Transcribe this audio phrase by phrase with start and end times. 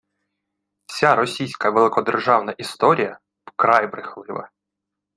[0.85, 4.49] вся російська великодержавна історія– вкрай брехлива